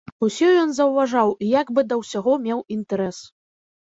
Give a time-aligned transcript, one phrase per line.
[0.27, 3.17] Усё ён заўважаў і як бы да ўсяго меў інтэрас.